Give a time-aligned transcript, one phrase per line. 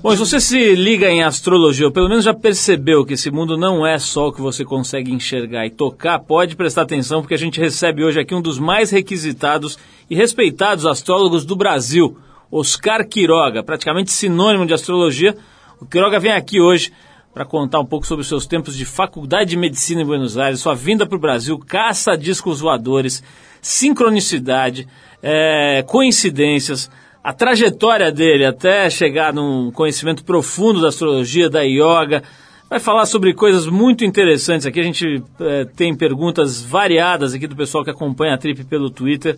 [0.00, 3.58] Bom, se você se liga em astrologia, ou pelo menos já percebeu que esse mundo
[3.58, 7.38] não é só o que você consegue enxergar e tocar, pode prestar atenção porque a
[7.38, 9.78] gente recebe hoje aqui um dos mais requisitados
[10.08, 12.16] e respeitados astrólogos do Brasil,
[12.50, 15.36] Oscar Quiroga, praticamente sinônimo de astrologia.
[15.78, 16.92] O Quiroga vem aqui hoje
[17.34, 20.60] para contar um pouco sobre os seus tempos de faculdade de medicina em Buenos Aires,
[20.60, 23.22] sua vinda para o Brasil, caça a discos voadores,
[23.60, 24.88] sincronicidade,
[25.22, 26.90] é, coincidências,
[27.22, 32.22] a trajetória dele até chegar num conhecimento profundo da astrologia, da yoga.
[32.68, 34.80] Vai falar sobre coisas muito interessantes aqui.
[34.80, 39.36] A gente é, tem perguntas variadas aqui do pessoal que acompanha a Trip pelo Twitter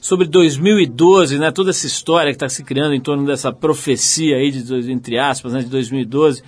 [0.00, 1.50] sobre 2012, né?
[1.50, 5.54] Toda essa história que está se criando em torno dessa profecia aí, de, entre aspas,
[5.54, 6.42] né, de 2012.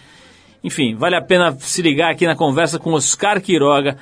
[0.62, 3.97] Enfim, vale a pena se ligar aqui na conversa com Oscar Quiroga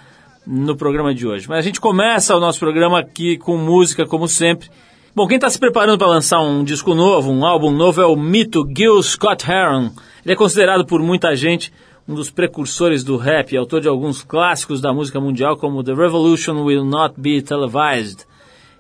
[0.45, 1.49] no programa de hoje.
[1.49, 4.69] Mas a gente começa o nosso programa aqui com música, como sempre.
[5.17, 8.17] Bom, quem está se preparando para lançar um disco novo, um álbum novo, é o
[8.17, 9.93] mito Gil Scott Heron.
[10.25, 11.73] Ele é considerado por muita gente
[12.09, 16.65] um dos precursores do rap, autor de alguns clássicos da música mundial, como The Revolution
[16.65, 18.27] Will Not Be Televised,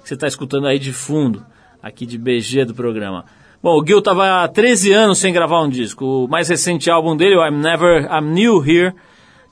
[0.02, 1.46] que você está escutando aí de fundo,
[1.80, 3.26] aqui de BG do programa.
[3.62, 6.04] Bom, o Gil estava há 13 anos sem gravar um disco.
[6.04, 8.92] O mais recente álbum dele, o I'm Never, I'm New Here,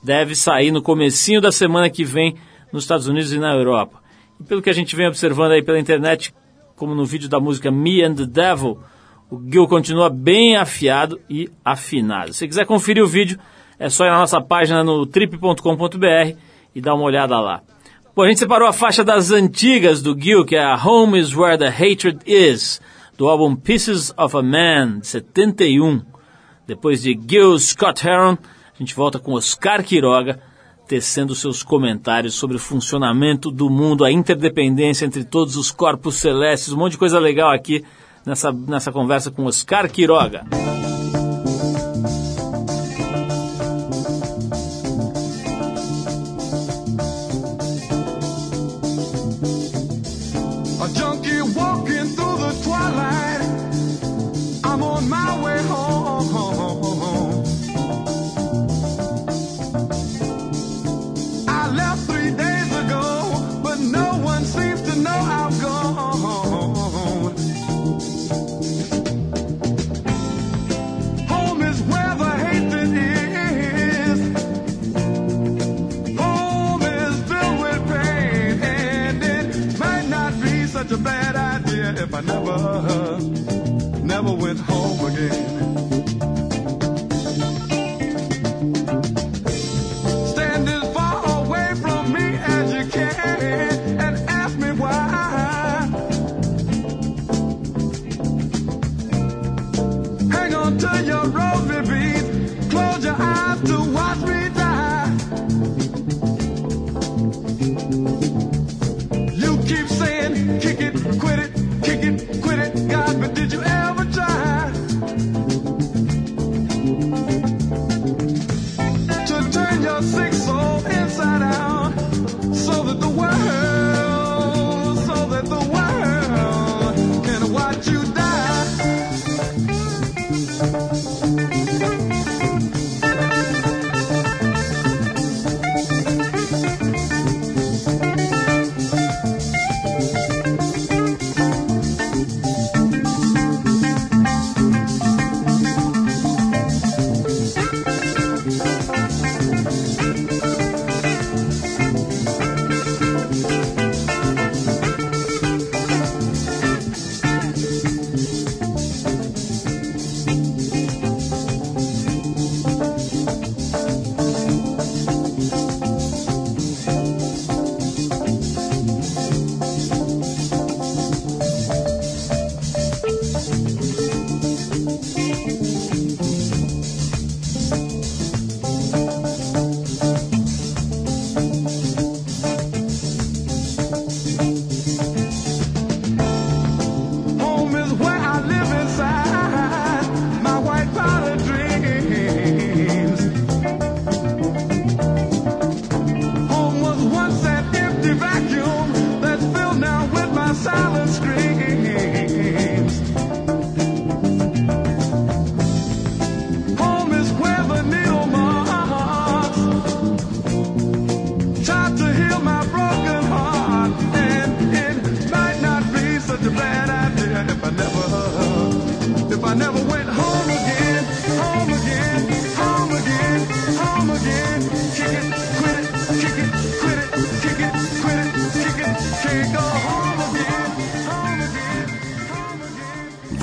[0.03, 2.35] deve sair no comecinho da semana que vem
[2.73, 4.03] nos Estados Unidos e na Europa.
[4.37, 6.33] E pelo que a gente vem observando aí pela internet,
[6.83, 8.77] como no vídeo da música Me and the Devil,
[9.31, 12.33] o Gil continua bem afiado e afinado.
[12.33, 13.39] Se quiser conferir o vídeo,
[13.79, 16.37] é só ir na nossa página no trip.com.br
[16.75, 17.61] e dar uma olhada lá.
[18.13, 21.33] Bom, a gente separou a faixa das antigas do Gil, que é a Home is
[21.33, 22.81] Where the Hatred Is,
[23.17, 26.01] do álbum Pieces of a Man, de 71.
[26.67, 28.37] Depois de Gil Scott Heron,
[28.75, 30.37] a gente volta com Oscar Quiroga,
[30.87, 36.73] tecendo seus comentários sobre o funcionamento do mundo, a interdependência entre todos os corpos celestes,
[36.73, 37.83] um monte de coisa legal aqui
[38.25, 40.45] nessa, nessa conversa com Oscar Quiroga.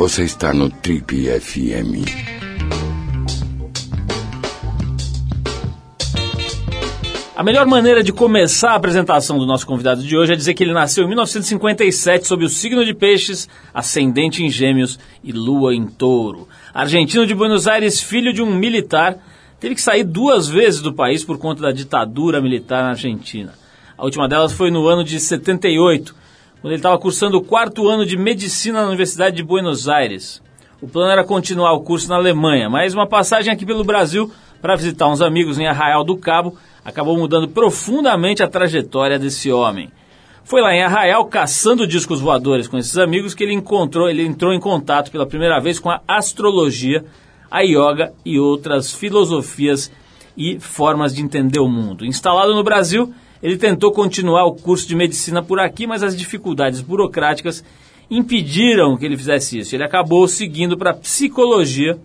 [0.01, 2.09] Você está no Trip FM.
[7.37, 10.65] A melhor maneira de começar a apresentação do nosso convidado de hoje é dizer que
[10.65, 15.87] ele nasceu em 1957 sob o signo de Peixes, ascendente em Gêmeos e lua em
[15.87, 16.49] Touro.
[16.73, 19.19] Argentino de Buenos Aires, filho de um militar,
[19.61, 23.53] teve que sair duas vezes do país por conta da ditadura militar na Argentina.
[23.99, 26.15] A última delas foi no ano de 78,
[26.61, 30.43] quando ele estava cursando o quarto ano de medicina na Universidade de Buenos Aires.
[30.81, 34.31] O plano era continuar o curso na Alemanha, mas uma passagem aqui pelo Brasil
[34.61, 39.91] para visitar uns amigos em Arraial do Cabo acabou mudando profundamente a trajetória desse homem.
[40.45, 44.53] Foi lá em Arraial, caçando discos voadores com esses amigos, que ele encontrou, ele entrou
[44.53, 47.05] em contato pela primeira vez com a astrologia,
[47.51, 49.91] a yoga e outras filosofias
[50.37, 52.05] e formas de entender o mundo.
[52.05, 53.13] Instalado no Brasil,
[53.43, 57.65] ele tentou continuar o curso de medicina por aqui, mas as dificuldades burocráticas
[58.11, 59.75] impediram que ele fizesse isso.
[59.75, 61.99] Ele acabou seguindo para psicologia,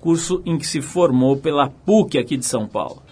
[0.00, 3.02] curso em que se formou pela PUC aqui de São Paulo.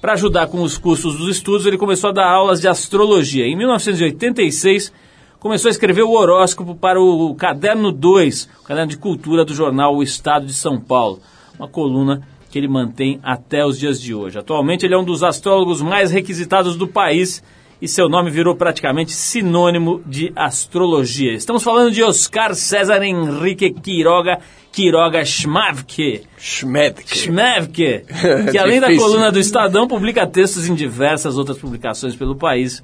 [0.00, 3.46] Para ajudar com os custos dos estudos, ele começou a dar aulas de astrologia.
[3.46, 4.92] Em 1986,
[5.40, 9.96] começou a escrever o horóscopo para o Caderno 2, o caderno de cultura do jornal
[9.96, 11.20] O Estado de São Paulo,
[11.58, 14.38] uma coluna que ele mantém até os dias de hoje.
[14.38, 17.42] Atualmente, ele é um dos astrólogos mais requisitados do país
[17.80, 21.32] e seu nome virou praticamente sinônimo de astrologia.
[21.32, 24.38] Estamos falando de Oscar César Henrique Quiroga
[24.72, 26.22] Quiroga Schmavke.
[26.36, 27.16] Schmevke.
[27.16, 28.04] Schmevke,
[28.50, 32.82] que além da coluna do Estadão, publica textos em diversas outras publicações pelo país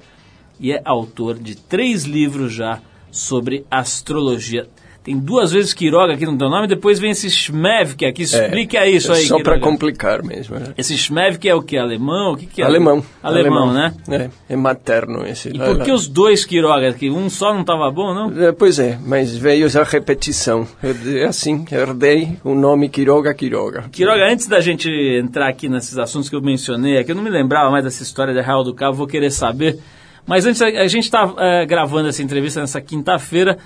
[0.59, 2.79] e é autor de três livros já
[3.11, 4.67] sobre astrologia.
[5.05, 8.79] Tem duas vezes Quiroga aqui no teu nome, depois vem esse Schmev, que aqui explica
[8.79, 9.25] é, isso é aí.
[9.25, 10.57] Só para complicar mesmo.
[10.57, 10.73] Né?
[10.75, 11.77] Esse Schmev que é o que?
[11.77, 12.33] Alemão?
[12.33, 12.65] O que, que é?
[12.65, 13.05] Alemão.
[13.21, 13.73] Alemão, Alemão
[14.07, 14.29] né?
[14.49, 15.49] É, é materno esse.
[15.49, 17.11] E por que os dois Quiroga aqui?
[17.11, 18.47] Um só não estava bom, não?
[18.47, 20.67] É, pois é, mas veio essa repetição.
[20.81, 23.83] É assim, herdei o nome Quiroga Quiroga.
[23.91, 27.29] Quiroga, antes da gente entrar aqui nesses assuntos que eu mencionei, aqui eu não me
[27.29, 29.77] lembrava mais dessa história de Real do Cabo, vou querer saber.
[30.25, 33.59] Mas antes, a gente está é, gravando essa entrevista nessa quinta-feira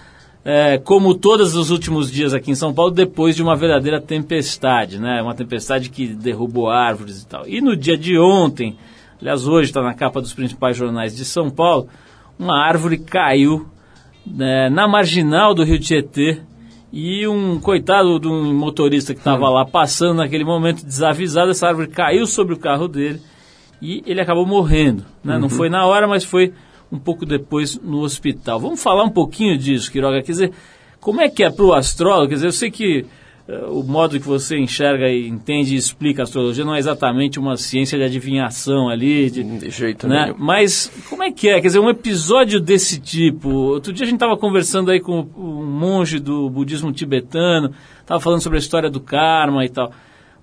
[0.51, 4.99] é, como todos os últimos dias aqui em São Paulo, depois de uma verdadeira tempestade,
[4.99, 5.21] né?
[5.21, 7.47] Uma tempestade que derrubou árvores e tal.
[7.47, 8.75] E no dia de ontem,
[9.21, 11.87] aliás, hoje está na capa dos principais jornais de São Paulo,
[12.39, 13.67] uma árvore caiu
[14.25, 16.41] né, na marginal do Rio Tietê
[16.91, 19.53] e um coitado de um motorista que estava hum.
[19.53, 23.21] lá passando naquele momento desavisado, essa árvore caiu sobre o carro dele
[23.79, 25.05] e ele acabou morrendo.
[25.23, 25.35] Né?
[25.35, 25.41] Uhum.
[25.41, 26.53] Não foi na hora, mas foi
[26.91, 28.59] um pouco depois no hospital.
[28.59, 30.21] Vamos falar um pouquinho disso, Quiroga.
[30.21, 30.51] Quer dizer,
[30.99, 32.29] como é que é para o astrólogo?
[32.29, 33.05] Quer dizer, eu sei que
[33.47, 37.39] uh, o modo que você enxerga e entende e explica a astrologia não é exatamente
[37.39, 39.29] uma ciência de adivinhação ali.
[39.29, 40.25] De, de jeito né?
[40.25, 40.35] nenhum.
[40.39, 41.61] Mas como é que é?
[41.61, 43.49] Quer dizer, um episódio desse tipo.
[43.49, 47.71] Outro dia a gente estava conversando aí com um monge do budismo tibetano,
[48.01, 49.93] estava falando sobre a história do karma e tal.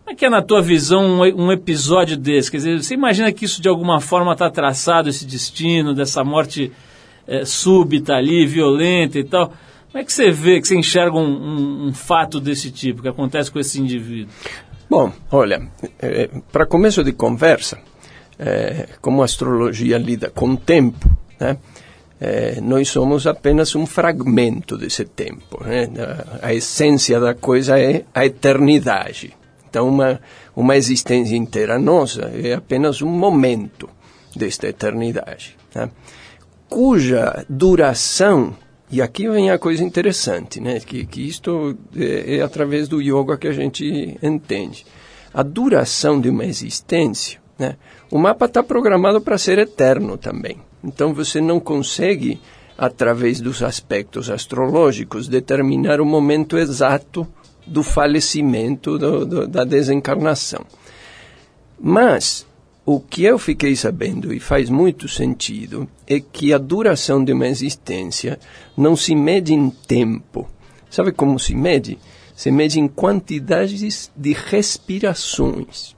[0.06, 2.48] Como é que é, na tua visão, um, um, episódio desse?
[2.48, 6.70] Quer dizer, você imagina que isso de alguma forma está traçado, esse destino dessa morte
[7.26, 9.48] é, súbita ali, violenta e tal?
[9.90, 13.08] Como é que você vê, que você enxerga um, um, um fato desse tipo, que
[13.08, 14.32] acontece com esse indivíduo?
[14.88, 17.76] Bom, olha, é, para começo de conversa,
[18.38, 21.10] é, como a astrologia lida com o tempo,
[21.40, 21.56] né?
[22.20, 25.64] É, nós somos apenas um fragmento desse tempo.
[25.64, 25.88] Né?
[26.40, 29.34] A essência da coisa é a eternidade.
[29.76, 30.18] Então, uma,
[30.56, 33.90] uma existência inteira nossa é apenas um momento
[34.34, 35.90] desta eternidade, né?
[36.66, 38.56] cuja duração,
[38.90, 40.80] e aqui vem a coisa interessante, né?
[40.80, 44.86] que, que isto é, é através do yoga que a gente entende.
[45.34, 47.76] A duração de uma existência, né?
[48.10, 50.56] o mapa está programado para ser eterno também.
[50.82, 52.40] Então, você não consegue
[52.78, 57.26] através dos aspectos astrológicos, determinar o momento exato
[57.66, 60.64] do falecimento, do, do, da desencarnação.
[61.78, 62.46] Mas
[62.84, 67.48] o que eu fiquei sabendo, e faz muito sentido, é que a duração de uma
[67.48, 68.38] existência
[68.76, 70.48] não se mede em tempo.
[70.88, 71.98] Sabe como se mede?
[72.36, 75.96] Se mede em quantidades de respirações.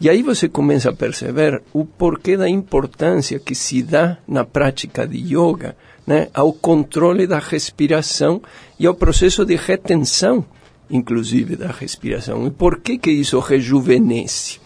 [0.00, 5.06] E aí você começa a perceber o porquê da importância que se dá na prática
[5.06, 5.76] de yoga
[6.06, 8.40] né, ao controle da respiração
[8.78, 10.44] e ao processo de retenção
[10.90, 12.46] inclusive da respiração.
[12.46, 14.60] E por que que isso rejuvenesce?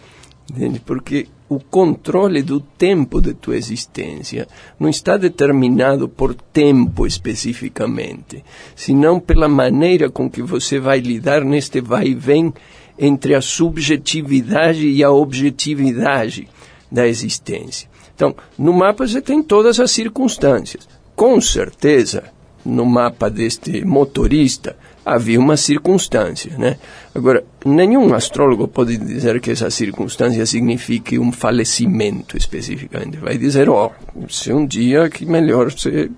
[0.49, 0.79] Entende?
[0.79, 4.47] Porque o controle do tempo de tua existência
[4.79, 8.43] não está determinado por tempo especificamente,
[8.75, 12.53] senão pela maneira com que você vai lidar neste vai e vem
[12.97, 16.47] entre a subjetividade e a objetividade
[16.91, 17.89] da existência.
[18.15, 20.87] Então, no mapa você tem todas as circunstâncias.
[21.15, 22.23] Com certeza,
[22.63, 26.77] no mapa deste motorista, havia uma circunstância, né?
[27.13, 33.17] Agora, nenhum astrólogo pode dizer que essa circunstância signifique um falecimento especificamente.
[33.17, 36.09] Vai dizer, ó, oh, se um dia que melhor você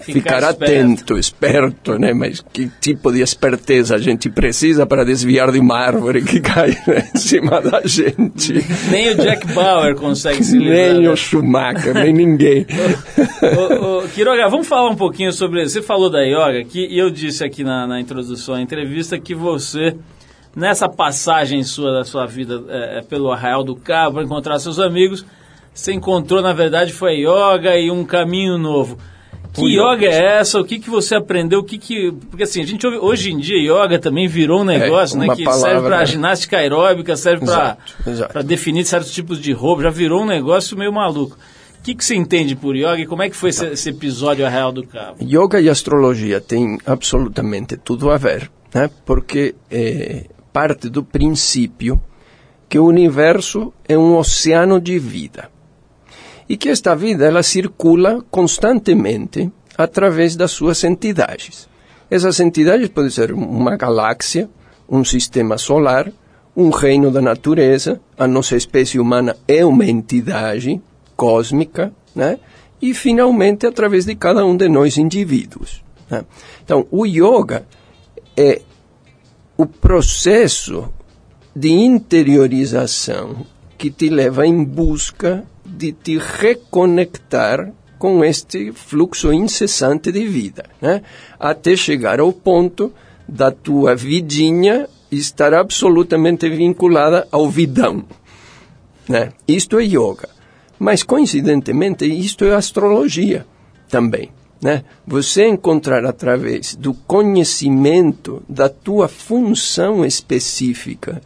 [0.00, 2.12] ficar, ficar atento, esperto, né?
[2.12, 6.70] Mas que tipo de esperteza a gente precisa para desviar de uma árvore que cai
[6.86, 7.08] né?
[7.14, 8.54] em cima da gente?
[8.90, 10.94] Nem o Jack Bauer consegue se livrar.
[10.94, 12.66] Nem o Schumacher, nem ninguém.
[13.56, 15.68] ô, ô, Quiroga, vamos falar um pouquinho sobre...
[15.68, 19.34] Você falou da yoga, que, e eu disse aqui na, na introdução à entrevista que
[19.34, 19.96] você
[20.54, 25.24] nessa passagem sua da sua vida é, é pelo Arraial do Cabo encontrar seus amigos,
[25.72, 28.98] você encontrou na verdade foi yoga e um caminho novo.
[29.52, 30.58] Que yoga é essa?
[30.58, 31.60] O que, que você aprendeu?
[31.60, 32.10] O que que...
[32.30, 35.26] Porque assim, a gente ouve, hoje em dia yoga também virou um é, negócio, é,
[35.26, 35.36] né?
[35.36, 36.06] Que palavra, serve para né?
[36.06, 41.36] ginástica aeróbica, serve para definir certos tipos de roupa, já virou um negócio meio maluco.
[41.78, 44.46] O que, que você entende por yoga e como é que foi esse, esse episódio
[44.46, 45.16] a Real do Cabo?
[45.20, 48.88] Yoga e astrologia têm absolutamente tudo a ver, né?
[49.04, 52.00] Porque é, parte do princípio
[52.68, 55.51] que o universo é um oceano de vida
[56.48, 61.68] e que esta vida ela circula constantemente através das suas entidades.
[62.10, 64.48] Essas entidades podem ser uma galáxia,
[64.88, 66.12] um sistema solar,
[66.54, 70.80] um reino da natureza, a nossa espécie humana é uma entidade
[71.16, 72.38] cósmica, né?
[72.80, 75.82] e finalmente através de cada um de nós indivíduos.
[76.10, 76.24] Né?
[76.62, 77.64] Então, o yoga
[78.36, 78.60] é
[79.56, 80.92] o processo
[81.54, 83.46] de interiorização
[83.82, 91.02] que te leva em busca de te reconectar com este fluxo incessante de vida, né?
[91.36, 92.92] até chegar ao ponto
[93.26, 98.04] da tua vidinha estar absolutamente vinculada ao vidão.
[99.08, 99.32] Né?
[99.48, 100.28] Isto é yoga.
[100.78, 103.44] Mas, coincidentemente, isto é astrologia
[103.88, 104.30] também.
[104.62, 104.84] Né?
[105.04, 111.20] Você encontrar através do conhecimento da tua função específica,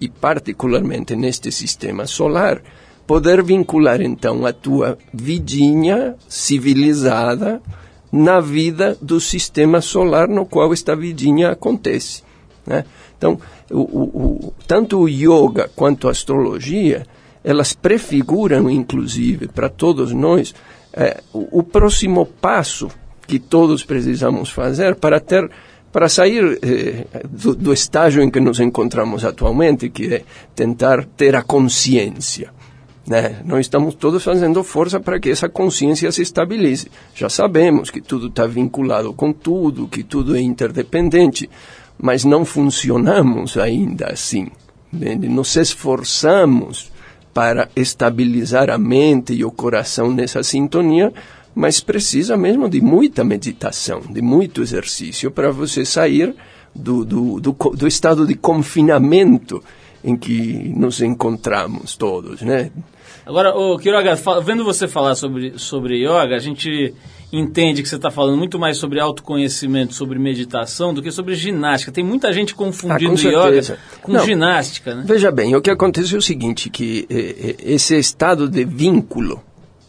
[0.00, 2.62] e particularmente neste sistema solar,
[3.06, 7.62] poder vincular então a tua vidinha civilizada
[8.12, 12.22] na vida do sistema solar no qual esta vidinha acontece.
[12.66, 12.84] Né?
[13.16, 13.38] Então,
[13.70, 14.02] o, o,
[14.48, 17.06] o, tanto o yoga quanto a astrologia,
[17.42, 20.54] elas prefiguram, inclusive, para todos nós,
[20.92, 22.88] é, o, próximo passo
[23.26, 25.50] que todos precisamos fazer para ter
[25.96, 30.24] para sair eh, do, do estágio em que nos encontramos atualmente, que é
[30.54, 32.50] tentar ter a consciência.
[33.06, 33.40] Né?
[33.46, 36.90] Nós estamos todos fazendo força para que essa consciência se estabilize.
[37.14, 41.48] Já sabemos que tudo está vinculado com tudo, que tudo é interdependente,
[41.98, 44.48] mas não funcionamos ainda assim.
[44.92, 45.14] Né?
[45.14, 46.92] Nos esforçamos
[47.32, 51.10] para estabilizar a mente e o coração nessa sintonia,
[51.56, 56.34] mas precisa mesmo de muita meditação, de muito exercício para você sair
[56.74, 59.64] do, do, do, do estado de confinamento
[60.04, 62.70] em que nos encontramos todos, né?
[63.24, 66.94] Agora, o Quiroga, vendo você falar sobre, sobre yoga, a gente
[67.32, 71.90] entende que você está falando muito mais sobre autoconhecimento, sobre meditação, do que sobre ginástica.
[71.90, 75.04] Tem muita gente confundindo ah, com yoga com Não, ginástica, né?
[75.06, 79.42] Veja bem, o que acontece é o seguinte, que eh, eh, esse estado de vínculo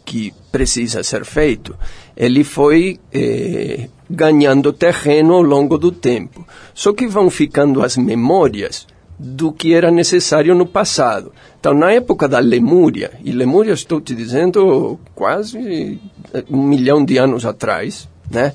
[0.08, 1.76] que precisa ser feito,
[2.16, 6.46] ele foi eh, ganhando terreno ao longo do tempo.
[6.74, 8.86] Só que vão ficando as memórias
[9.18, 11.32] do que era necessário no passado.
[11.58, 16.00] Então, na época da Lemúria, e Lemúria estou te dizendo quase
[16.48, 18.52] um milhão de anos atrás, né?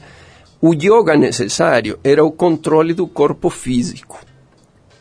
[0.62, 4.20] O yoga necessário era o controle do corpo físico,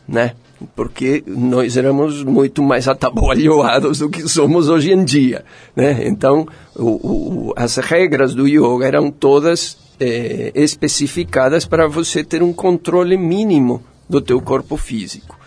[0.05, 0.33] né?
[0.75, 5.43] Porque nós éramos muito mais atabalhoados do que somos hoje em dia,
[5.75, 6.07] né?
[6.07, 12.53] Então, o, o, as regras do yoga eram todas eh, especificadas para você ter um
[12.53, 15.37] controle mínimo do teu corpo físico.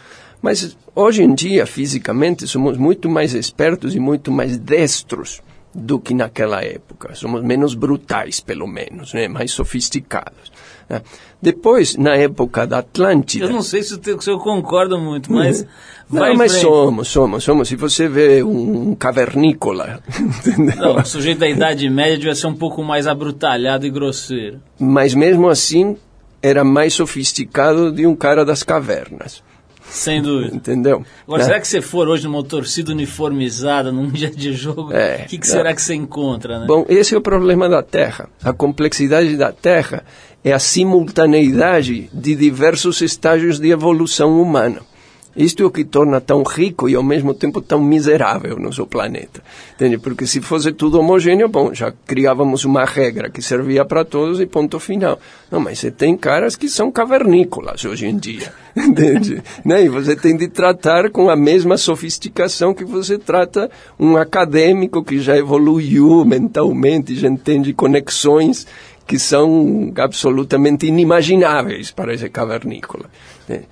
[0.41, 5.43] Mas hoje em dia, fisicamente, somos muito mais espertos e muito mais destros
[5.75, 7.15] do que naquela época.
[7.15, 9.29] Somos menos brutais, pelo menos, né?
[9.29, 10.53] mais sofisticados.
[10.89, 11.03] Né?
[11.41, 13.45] Depois, na época da Atlântida...
[13.45, 15.61] Eu não sei se o senhor concorda muito, mas...
[15.61, 15.67] Uhum.
[16.09, 17.69] Não, mas somos, somos, somos.
[17.69, 20.01] Se você vê um, um cavernícola...
[20.79, 24.61] Não, o sujeito da Idade Média devia ser um pouco mais abrutalhado e grosseiro.
[24.79, 25.97] Mas mesmo assim,
[26.41, 29.43] era mais sofisticado de um cara das cavernas.
[29.89, 30.55] Sem dúvida.
[30.55, 31.05] Entendeu?
[31.27, 31.49] Agora, Né?
[31.49, 35.39] será que você for hoje numa torcida uniformizada, num dia de jogo, o É, que,
[35.39, 35.51] que é.
[35.51, 36.67] será que você encontra, né?
[36.67, 38.29] Bom, esse é o problema da Terra.
[38.43, 40.05] A complexidade da Terra
[40.45, 44.81] é a simultaneidade de diversos estágios de evolução humana.
[45.37, 49.43] Isto é o que torna tão rico e ao mesmo tempo tão miserável nosso planeta.
[49.75, 49.99] Entende?
[49.99, 54.47] Porque se fosse tudo homogêneo, bom, já criávamos uma regra que servia para todos e
[54.47, 55.21] ponto final.
[55.51, 58.53] Não, mas você tem caras que são cavernícolas hoje em dia.
[58.77, 59.43] Entende?
[59.65, 59.85] Né?
[59.85, 65.19] E você tem de tratar com a mesma sofisticação que você trata um acadêmico que
[65.19, 68.67] já evoluiu mentalmente, já entende conexões
[69.07, 73.05] que são absolutamente inimagináveis para esse cavernícola.
[73.49, 73.63] né?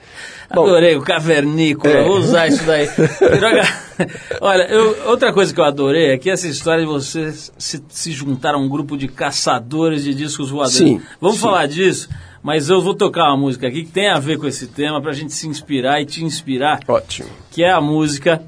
[0.55, 2.05] Bom, Adorei o cavernícola, É.
[2.05, 2.87] vou usar isso daí.
[4.41, 8.13] Olha, eu- outra coisa que eu adorei é que essa história de você se, se
[8.13, 10.77] juntar a um grupo de caçadores de discos voadores.
[10.79, 11.43] Sim, Vamos sim.
[11.43, 12.09] falar disso,
[12.43, 15.13] mas eu vou tocar uma música aqui que tem a ver com esse tema pra
[15.13, 17.29] gente se inspirar e te inspirar, ótimo.
[17.51, 18.43] que é a música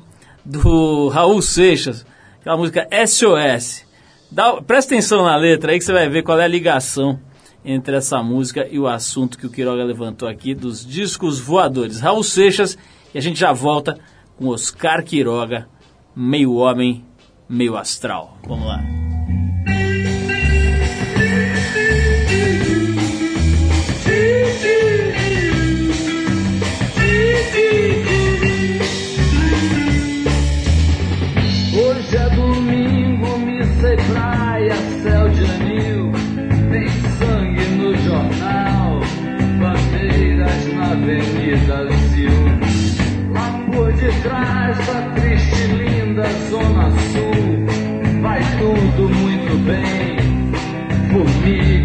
[0.44, 2.04] do Raul Seixas,
[2.40, 3.85] aquela música SOS.
[4.30, 7.18] Dá- presta atenção na letra aí que você vai ver qual é a ligação
[7.64, 12.00] entre essa música e o assunto que o Quiroga levantou aqui dos discos voadores.
[12.00, 12.76] Raul Seixas
[13.14, 13.98] e a gente já volta
[14.36, 15.68] com Oscar Quiroga,
[16.14, 17.04] meio homem,
[17.48, 18.36] meio astral.
[18.46, 19.15] Vamos lá.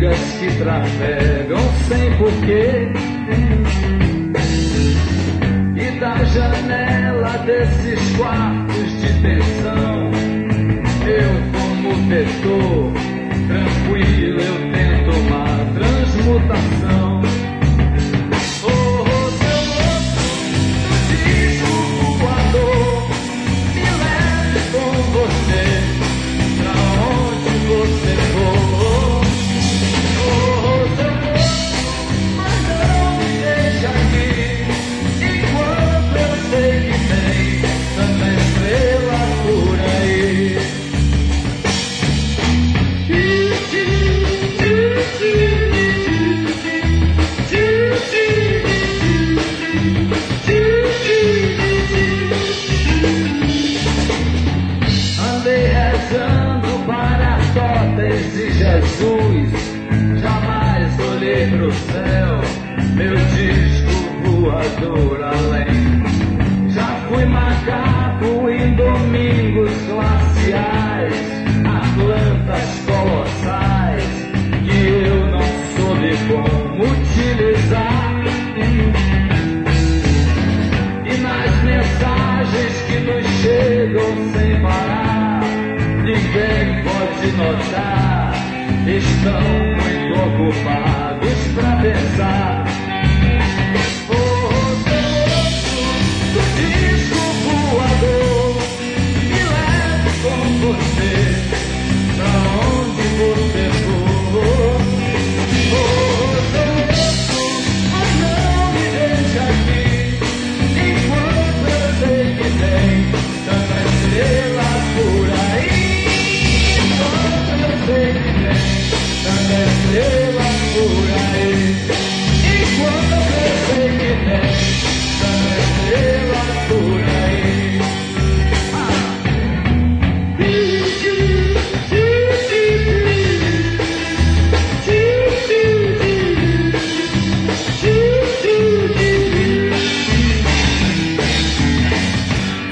[0.01, 2.91] Formigas que trafegam sem porquê.
[5.75, 10.10] E da janela desses quartos de pensão,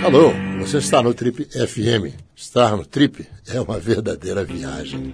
[0.10, 2.17] Alô, você está no Trip FM.
[2.36, 5.13] Estar no Trip é uma verdadeira viagem.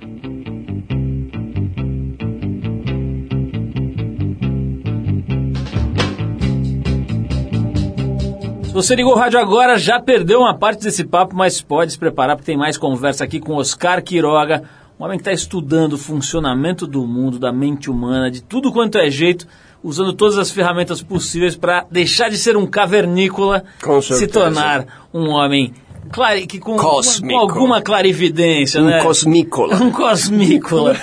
[8.64, 12.00] Se você ligou o rádio agora, já perdeu uma parte desse papo, mas pode se
[12.00, 14.64] preparar porque tem mais conversa aqui com Oscar Quiroga,
[14.98, 18.98] um homem que está estudando o funcionamento do mundo, da mente humana, de tudo quanto
[18.98, 19.46] é jeito,
[19.86, 23.64] usando todas as ferramentas possíveis para deixar de ser um cavernícola,
[24.02, 25.74] se tornar um homem
[26.12, 29.02] clari, que com, com alguma clarividência, Um né?
[29.04, 29.76] cosmícola.
[29.76, 30.96] Um cosmícola.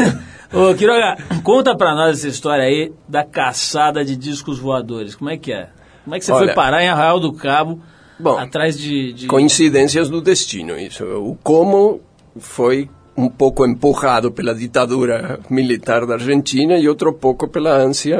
[0.52, 5.14] Ô, Quiroga, conta pra nós essa história aí da caçada de discos voadores.
[5.14, 5.68] Como é que é?
[6.02, 7.80] Como é que você Olha- foi parar em Arraial do Cabo,
[8.18, 9.12] Bom, atrás de...
[9.12, 11.04] de- Coincidências do destino, isso.
[11.04, 12.00] O como
[12.38, 12.88] foi
[13.20, 18.16] um pouco empurrado pela ditadura militar da Argentina e outro pouco pela ânsia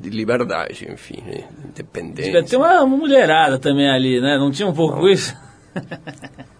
[0.00, 1.44] de liberdade, enfim, né?
[1.68, 2.24] independência.
[2.32, 4.36] Devia ter uma, uma mulherada também ali, né?
[4.38, 5.34] Não tinha um pouco isso?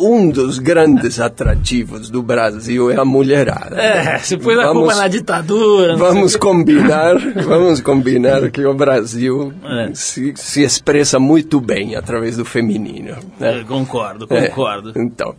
[0.00, 3.76] Um dos grandes atrativos do Brasil é a mulherada.
[3.80, 5.92] É, você pôs a Vamos- culpa na ditadura.
[5.92, 9.90] não Vamos combinar, vamos combinar que o Brasil É.
[9.94, 13.16] se, se expressa muito bem através do feminino.
[13.38, 13.60] né?
[13.60, 14.92] É, concordo, É, concordo.
[14.96, 15.34] então,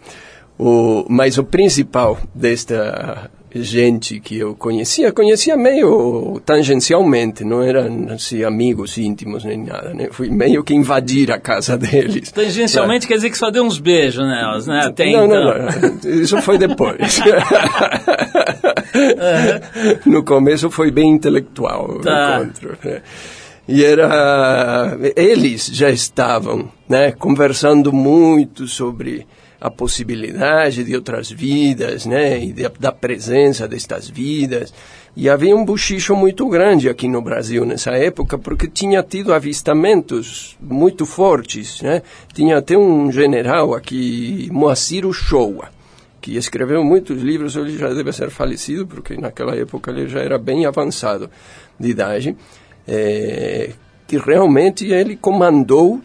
[0.58, 8.44] o, mas o principal desta gente que eu conhecia, conhecia meio tangencialmente, não eram assim,
[8.44, 10.08] amigos íntimos nem nada, né?
[10.12, 12.32] Fui meio que invadir a casa deles.
[12.32, 14.82] Tangencialmente quer dizer que só deu uns beijos nelas, né?
[14.86, 15.44] Até não, então.
[15.44, 15.54] não,
[16.04, 17.20] não, isso foi depois.
[20.06, 22.40] no começo foi bem intelectual Tá.
[22.40, 22.78] o encontro.
[22.84, 23.02] né?
[23.68, 24.98] E era.
[25.16, 29.26] Eles já estavam né, conversando muito sobre
[29.64, 34.74] a possibilidade de outras vidas, né, e de- da presença destas vidas.
[35.16, 40.58] E havia um buchicho muito grande aqui no Brasil nessa época, porque tinha tido avistamentos
[40.60, 41.82] muito fortes.
[41.82, 42.02] Né?
[42.34, 45.70] Tinha até um general aqui, Moacir Uchoa,
[46.20, 50.38] que escreveu muitos livros, ele já deve ser falecido, porque naquela época ele já era
[50.38, 51.30] bem avançado
[51.80, 52.36] de idade,
[52.86, 53.72] eh,
[54.08, 56.02] que realmente ele comandou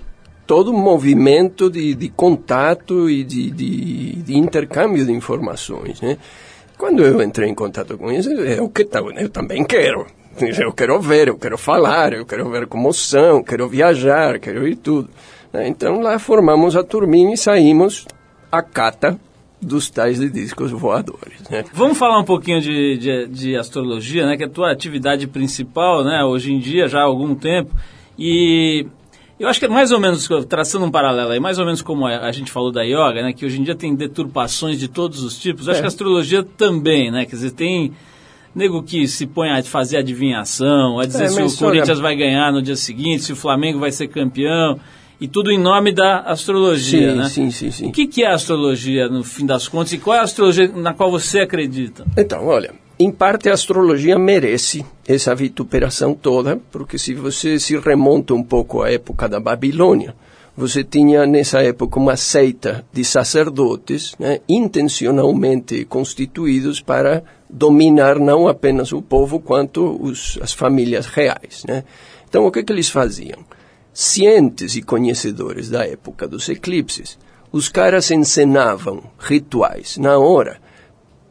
[0.49, 6.17] todo um movimento de, de contato e de, de, de intercâmbio de informações, né?
[6.79, 10.07] Quando eu entrei em contato com isso, eu, que, eu também quero.
[10.59, 14.77] Eu quero ver, eu quero falar, eu quero ver como são, quero viajar, quero ir
[14.77, 15.11] tudo.
[15.53, 15.69] né?
[15.69, 18.07] Então lá formamos a turminha e saímos
[18.51, 19.21] à cata
[19.61, 21.47] dos tais de discos voadores.
[21.51, 21.65] Né?
[21.75, 24.37] Vamos falar um pouquinho de, de, de astrologia, né?
[24.37, 26.25] Que é a tua atividade principal, né?
[26.25, 27.75] Hoje em dia, já há algum tempo.
[28.17, 28.87] E
[29.39, 32.07] eu acho que é mais ou menos, traçando um paralelo aí, mais ou menos como
[32.07, 33.33] a, gente falou da yoga, né?
[33.33, 35.67] Que hoje em dia tem deturpações de todos os tipos.
[35.67, 35.83] Eu acho É.
[35.83, 37.25] que a astrologia também, né?
[37.25, 37.93] Quer dizer, tem
[38.55, 42.53] nego que se põe a fazer adivinhação, a dizer É, se o Corinthians vai ganhar
[42.53, 44.79] no dia seguinte, se o Flamengo vai ser campeão.
[45.21, 47.29] E tudo em nome da astrologia, Sim, né?
[47.29, 47.87] sim, sim, sim.
[47.89, 50.69] O que, que é a astrologia, no fim das contas, e qual é a astrologia
[50.69, 52.05] na qual você acredita?
[52.17, 58.35] Então, olha, em parte a astrologia merece essa vituperação toda, porque se você se remonta
[58.35, 60.17] um pouco à época da Babilônia,
[60.57, 68.93] você tinha nessa época uma seita de sacerdotes né, intencionalmente constituídos para dominar não apenas
[68.93, 71.63] o povo, quanto os, as famílias reais.
[71.69, 71.85] Né?
[72.29, 73.39] Então, o que, que eles faziam?
[73.95, 77.17] Cientes e conhecedores da época dos eclipses,
[77.53, 80.59] os caras encenavam rituais na hora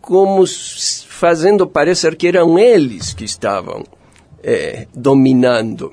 [0.08, 0.46] como
[1.10, 3.84] fazendo parecer que eram eles que estavam
[4.42, 5.92] eh, dominando,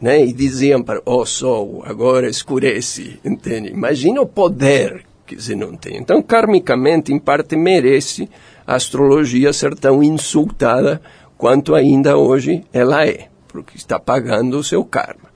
[0.00, 0.24] né?
[0.24, 3.70] E diziam para o sol agora escurece, entende?
[3.70, 5.96] Imagina o poder que se não tem.
[5.96, 8.28] Então, karmicamente, em parte merece
[8.64, 11.02] a astrologia ser tão insultada
[11.36, 15.32] quanto ainda hoje ela é, porque está pagando o seu karma.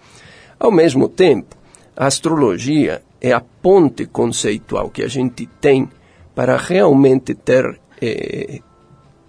[0.60, 1.56] Ao mesmo tempo,
[1.96, 5.88] a astrologia é a ponte conceitual que a gente tem
[6.36, 8.60] para realmente ter eh,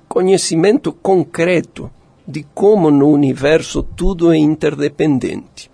[0.07, 1.91] conhecimento concreto
[2.27, 5.69] de como no universo tudo é interdependente.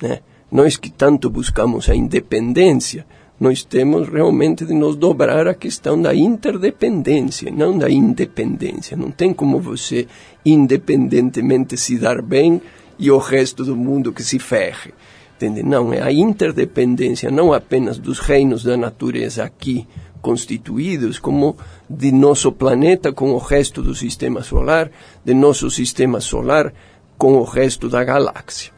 [0.00, 0.20] Né?
[0.50, 3.06] Nós que tanto buscamos a independência,
[3.38, 8.96] nós temos realmente de nos dobrar a questão da interdependência, não da independência.
[8.96, 10.06] Não tem como você
[10.44, 12.60] independentemente se dar bem
[12.98, 14.94] e o resto do mundo que se ferre.
[15.36, 15.62] Entende?
[15.62, 19.86] Não, é a interdependência não apenas dos reinos da natureza aqui
[20.24, 21.54] constituídos, como
[21.88, 24.90] de nosso planeta com o resto do sistema solar,
[25.22, 26.72] de nosso sistema solar
[27.18, 28.72] com o resto da galáxia.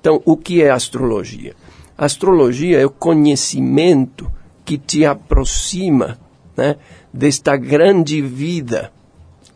[0.00, 1.54] Então, o que é astrologia?
[1.98, 4.32] Astrologia é o conhecimento
[4.64, 6.18] que te aproxima
[6.56, 6.76] né,
[7.12, 8.90] desta grande vida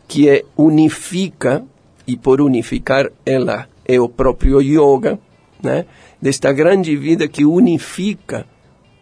[0.07, 1.65] que é unifica,
[2.07, 5.19] e por unificar ela é o próprio yoga,
[5.63, 5.87] né,
[6.21, 8.45] desta grande vida que unifica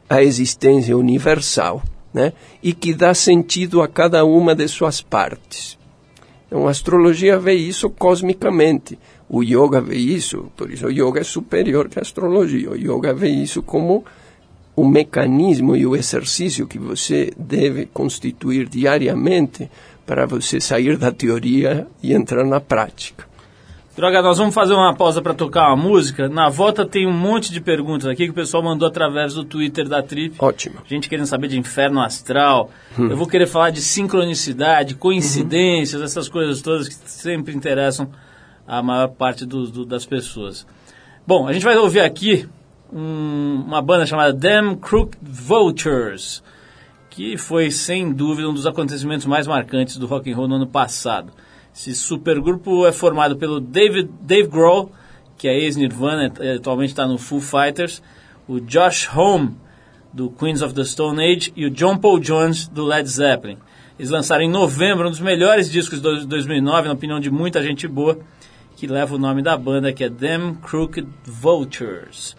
[0.09, 5.79] a existência universal né, e que dá sentido a cada uma de suas partes.
[6.47, 8.99] Então, a astrologia vê isso cosmicamente.
[9.29, 12.71] O yoga vê isso, por isso o yoga é superior que a astrologia.
[12.71, 14.03] O yoga vê isso como
[14.75, 19.71] o mecanismo e o exercício que você deve constituir diariamente
[20.07, 23.28] para você sair da teoria e entrar na prática.
[23.99, 26.29] Droga, nós vamos fazer uma pausa para tocar uma música.
[26.29, 29.89] Na volta tem um monte de perguntas aqui que o pessoal mandou através do Twitter
[29.89, 30.37] da Trip.
[30.39, 30.77] Ótimo.
[30.87, 32.71] Gente querendo saber de inferno astral.
[32.97, 38.09] Eu vou querer falar de sincronicidade, coincidências, essas coisas todas que sempre interessam
[38.69, 40.65] a maior parte do- do- das pessoas.
[41.27, 42.49] Bom, a gente vai ouvir aqui
[42.93, 46.41] um- uma banda chamada Damn Crooked Vultures,
[47.11, 50.69] que foi sem dúvida um dos acontecimentos mais marcantes do rock and roll no ano
[50.69, 51.33] passado.
[51.79, 54.91] Esse supergrupo é formado pelo David, Dave Grohl,
[55.37, 58.03] que é ex-Nirvana, eh, atualmente está no Foo Fighters,
[58.49, 59.57] o Josh Homme,
[60.13, 63.59] do Queens of the Stone Age, e o John Paul Jones, do Led Zeppelin.
[63.97, 67.87] Eles lançaram em novembro um dos melhores discos de 2009, na opinião de muita gente
[67.87, 68.19] boa,
[68.77, 72.37] que leva o nome da banda, que é Them Crooked Vultures.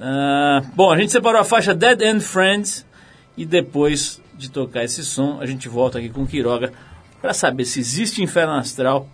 [0.00, 2.84] Ah, bom, a gente separou a faixa Dead End Friends
[3.36, 6.72] e depois de tocar esse som, a gente volta aqui com Quiroga
[7.20, 9.08] para saber se existe inferno astral,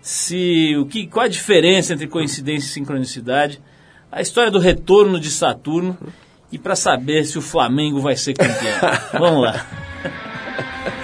[0.00, 3.60] se o que, qual a diferença entre coincidência e sincronicidade,
[4.10, 5.96] a história do retorno de Saturno
[6.50, 8.78] e para saber se o Flamengo vai ser campeão.
[9.18, 9.66] Vamos lá.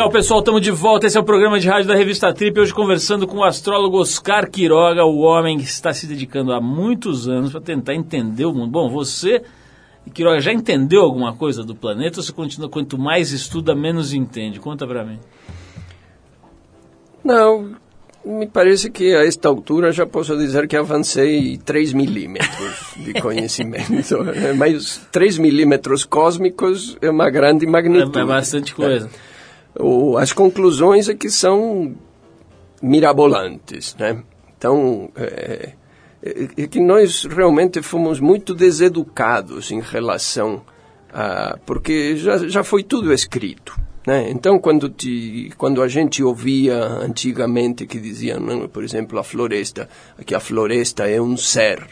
[0.00, 1.06] Legal, pessoal, estamos de volta.
[1.06, 2.58] Esse é o programa de rádio da revista Trip.
[2.58, 7.28] Hoje conversando com o astrólogo Oscar Quiroga, o homem que está se dedicando há muitos
[7.28, 8.70] anos para tentar entender o mundo.
[8.70, 9.42] Bom, você,
[10.14, 14.58] Quiroga, já entendeu alguma coisa do planeta ou você continua, quanto mais estuda, menos entende?
[14.58, 15.18] Conta para mim.
[17.22, 17.72] Não,
[18.24, 24.16] me parece que a esta altura já posso dizer que avancei 3 milímetros de conhecimento.
[24.56, 28.18] Mas 3 milímetros cósmicos é uma grande É, magnitude.
[28.18, 29.10] é bastante coisa.
[29.78, 31.94] O- as conclusões é que são
[32.82, 34.22] mirabolantes, né?
[34.56, 35.70] Então, é,
[36.22, 40.62] é- é que nós realmente fomos muito deseducados em relação
[41.12, 41.58] a...
[41.64, 44.30] porque já, já foi tudo escrito, né?
[44.30, 49.88] Então, quando, te, quando a gente ouvia antigamente que diziam, por exemplo, a floresta,
[50.26, 51.86] que a floresta é um ser,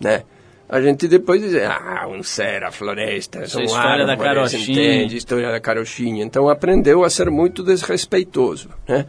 [0.00, 0.24] né?
[0.68, 4.62] A gente depois diz, ah, um ser, a floresta, Essa são história da carochinha.
[4.62, 5.16] entende?
[5.16, 6.24] História da carochinha.
[6.24, 9.06] Então aprendeu a ser muito desrespeitoso, né?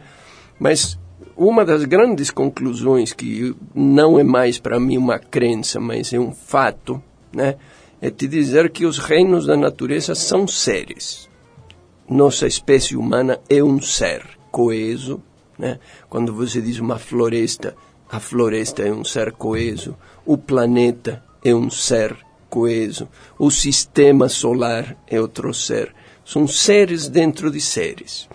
[0.58, 0.98] Mas
[1.36, 6.32] uma das grandes conclusões que não é mais para mim uma crença, mas é um
[6.32, 7.56] fato, né?
[8.00, 11.28] É te dizer que os reinos da natureza são seres.
[12.08, 15.22] Nossa espécie humana é um ser coeso,
[15.58, 15.78] né?
[16.08, 17.74] Quando você diz uma floresta,
[18.10, 22.16] a floresta é um ser coeso, o planeta é um ser
[22.48, 25.94] coeso, o sistema solar é outro ser.
[26.24, 28.28] São seres dentro de seres.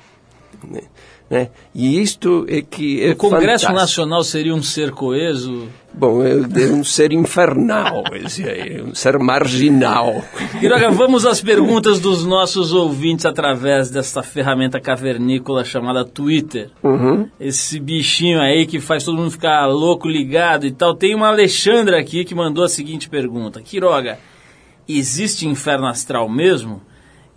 [0.64, 0.82] Né?
[1.30, 1.50] Né?
[1.74, 3.74] E isto é que é O Congresso fantástico.
[3.74, 5.68] Nacional seria um ser coeso?
[5.94, 10.24] Bom, é é um ser infernal, esse aí, é um ser marginal.
[10.60, 16.70] Quiroga, vamos às perguntas dos nossos ouvintes através desta ferramenta cavernícola chamada Twitter.
[16.82, 17.28] Uhum.
[17.40, 20.96] Esse bichinho aí que faz todo mundo ficar louco, ligado e tal.
[20.96, 24.18] Tem uma Alexandra aqui que mandou a seguinte pergunta: Quiroga,
[24.88, 26.82] existe inferno astral mesmo?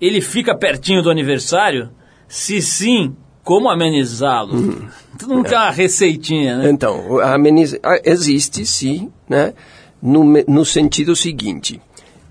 [0.00, 1.90] Ele fica pertinho do aniversário?
[2.28, 4.88] Se sim, como amenizá-lo?
[5.18, 6.70] Todo mundo quer uma receitinha, né?
[6.70, 9.54] Então, ameniza- ah, existe sim, né?
[10.02, 11.80] No, no sentido seguinte,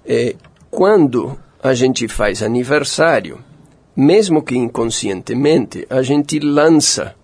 [0.06, 0.36] é,
[0.70, 3.40] quando a gente faz aniversário,
[3.96, 7.16] mesmo que inconscientemente, a gente lança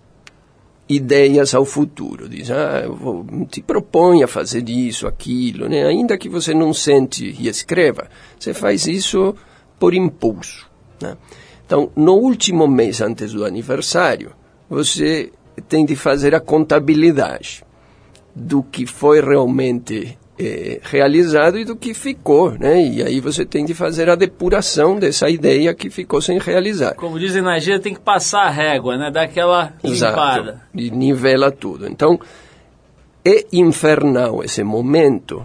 [0.88, 2.28] ideias ao futuro.
[2.28, 5.86] Diz, ah, eu vou, te propõe a fazer isso, aquilo, né?
[5.86, 9.34] Ainda que você não sente e escreva, você faz isso
[9.78, 10.68] por impulso,
[11.00, 11.16] né?
[11.64, 14.32] Então, no último mês antes do aniversário,
[14.68, 15.30] você
[15.68, 17.64] tem de fazer a contabilidade
[18.34, 22.82] do que foi realmente eh, realizado e do que ficou, né?
[22.82, 26.94] E aí você tem de fazer a depuração dessa ideia que ficou sem realizar.
[26.94, 29.10] Como dizem na gíria, tem que passar a régua, né?
[29.10, 30.62] Dar aquela limpada.
[30.74, 31.86] E nivela tudo.
[31.86, 32.18] Então,
[33.24, 35.44] é infernal esse momento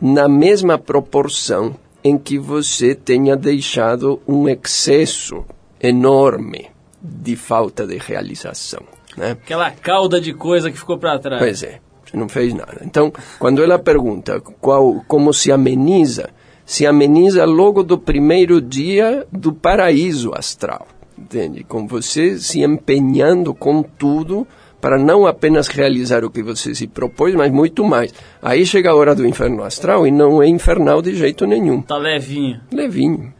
[0.00, 5.44] na mesma proporção em que você tenha deixado um excesso
[5.80, 6.68] enorme
[7.00, 8.82] de falta de realização,
[9.16, 9.32] né?
[9.32, 11.42] Aquela cauda de coisa que ficou para trás.
[11.42, 12.80] Pois é, você não fez nada.
[12.84, 16.30] Então, quando ela pergunta qual, como se ameniza,
[16.64, 20.86] se ameniza logo do primeiro dia do paraíso astral.
[21.18, 21.62] Entende?
[21.64, 24.46] Com você se empenhando com tudo
[24.80, 28.12] para não apenas realizar o que você se propôs, mas muito mais.
[28.42, 31.82] Aí chega a hora do inferno astral e não é infernal de jeito nenhum.
[31.82, 32.60] Tá levinho.
[32.72, 33.32] Levinho.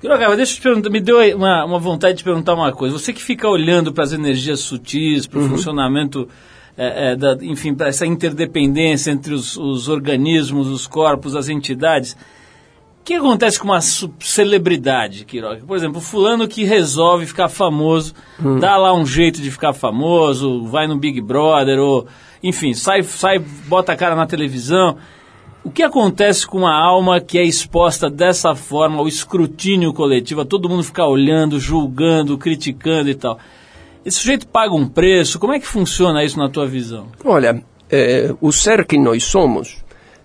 [0.00, 2.98] Quiroga, deixa eu te perguntar, me deu uma, uma vontade de perguntar uma coisa.
[2.98, 6.28] Você que fica olhando para as energias sutis, para o funcionamento,
[6.76, 12.12] é, é, da, enfim, para essa interdependência entre os, os organismos, os corpos, as entidades,
[13.00, 15.62] o que acontece com uma celebridade, Quiroga?
[15.66, 18.12] Por exemplo, o fulano que resolve ficar famoso,
[18.60, 22.06] dá lá um jeito de ficar famoso, vai no Big Brother, ou,
[22.42, 24.98] enfim, sai, sai, bota a cara na televisão.
[25.66, 30.44] O que acontece com uma alma que é exposta dessa forma ao escrutínio coletivo, a
[30.44, 33.36] todo mundo ficar olhando, julgando, criticando e tal?
[34.04, 35.40] Esse sujeito paga um preço?
[35.40, 37.08] Como é que funciona isso na tua visão?
[37.24, 39.78] Olha, eh, o ser que nós somos,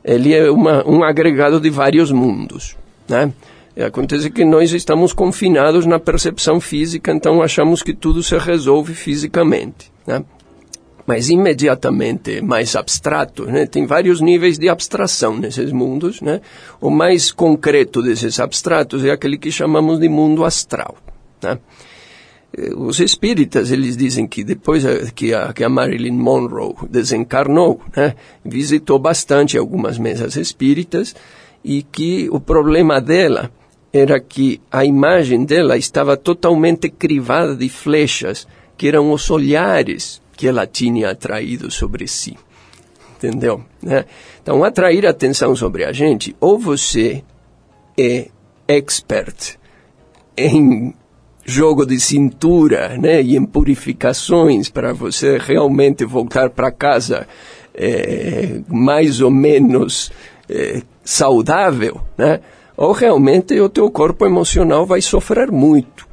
[0.06, 2.77] ele é uma, um agregado de vários mundos,
[3.10, 3.34] né?
[3.75, 8.93] E acontece que nós estamos confinados na percepção física, então achamos que tudo se resolve
[8.93, 10.23] fisicamente, né?
[11.05, 13.65] Mas imediatamente mais abstrato, né?
[13.65, 16.41] Tem vários níveis de abstração nesses mundos, né?
[16.79, 20.95] O mais concreto desses abstratos é aquele que chamamos de mundo astral,
[21.41, 21.57] né?
[22.55, 27.81] Eh, os espíritas eles dizem que depois eh, que a, que a Marilyn Monroe desencarnou,
[27.95, 31.15] né, visitou bastante algumas mesas espíritas
[31.63, 33.51] e que o problema dela
[33.93, 40.47] era que a imagem dela estava totalmente crivada de flechas que eram os olhares que
[40.47, 42.36] ela tinha atraído sobre si.
[43.15, 43.63] Entendeu?
[43.80, 44.06] Né?
[44.41, 47.23] Então, atrair atenção sobre a gente, ou você
[47.95, 48.30] é
[48.67, 49.60] expert
[50.36, 50.95] em
[51.45, 57.27] jogo de cintura, né, e em purificações para você realmente voltar para casa
[57.75, 60.12] eh, mais ou menos
[60.49, 62.39] eh, saudável, né,
[62.75, 66.08] ou realmente o teu corpo emocional vai sofrer muito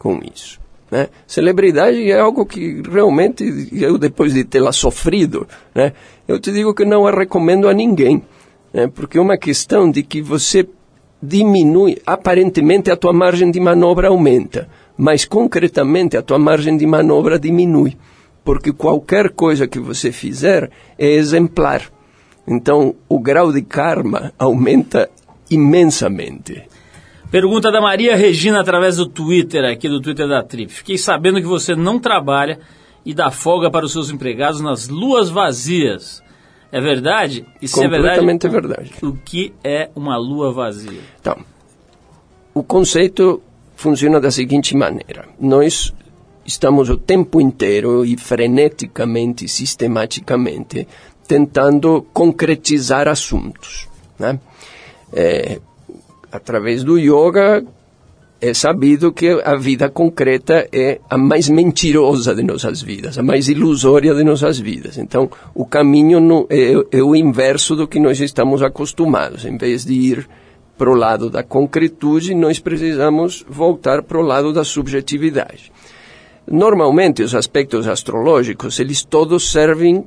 [0.00, 0.58] com isso.
[0.90, 1.08] Né?
[1.26, 5.92] Celebridade é algo que realmente eu depois de tê-la sofrido, né,
[6.26, 8.22] eu te digo que não a recomendo a ninguém,
[8.72, 10.66] né, porque é uma questão de que você
[11.22, 14.66] diminui, aparentemente a tua margem de manobra aumenta,
[14.96, 17.96] mas concretamente a tua margem de manobra diminui,
[18.42, 21.82] porque qualquer coisa que você fizer é exemplar.
[22.46, 25.10] Então, o grau de karma aumenta
[25.50, 26.62] imensamente.
[27.30, 30.72] Pergunta da Maria Regina através do Twitter, aqui do Twitter da Trip.
[30.72, 32.58] Fiquei sabendo que você não trabalha
[33.04, 36.22] e dá folga para os seus empregados nas luas vazias.
[36.72, 37.46] É verdade?
[37.60, 38.92] E se é verdade, Completamente verdade.
[39.02, 41.00] o que é uma lua vazia?
[41.20, 41.36] Então,
[42.54, 43.42] o conceito
[43.76, 45.94] funciona da seguinte maneira: nós
[46.44, 50.88] estamos o tempo inteiro e freneticamente, sistematicamente,
[51.26, 53.86] tentando concretizar assuntos.
[54.18, 54.40] Né?
[55.12, 55.60] É,
[56.30, 57.64] através do yoga,
[58.40, 63.48] é sabido que a vida concreta é a mais mentirosa de nossas vidas, a mais
[63.48, 64.96] ilusória de nossas vidas.
[64.96, 69.44] Então, o caminho não- é, é o inverso do que nós estamos acostumados.
[69.44, 70.28] Em vez de ir
[70.76, 75.72] para o lado da concretude, nós precisamos voltar para o lado da subjetividade.
[76.50, 80.04] Normalmente, os aspectos astrológicos, eles todos servem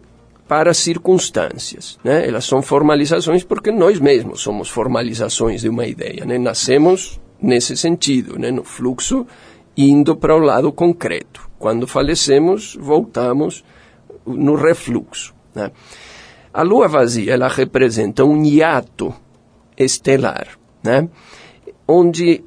[0.52, 1.98] para circunstâncias.
[2.04, 2.28] Né?
[2.28, 6.26] Elas são formalizações porque nós mesmos somos formalizações de uma ideia.
[6.26, 6.38] Né?
[6.38, 8.52] Nascemos nesse sentido, né?
[8.52, 9.26] no fluxo,
[9.78, 11.50] indo para o lado concreto.
[11.58, 13.64] Quando falecemos, voltamos
[14.26, 15.34] no refluxo.
[15.56, 15.72] Né?
[16.54, 19.14] A lua vazia, ela representa um hiato
[19.78, 21.08] estelar, né?
[21.88, 22.44] onde